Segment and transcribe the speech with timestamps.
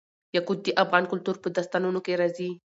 [0.35, 2.49] یاقوت د افغان کلتور په داستانونو کې راځي.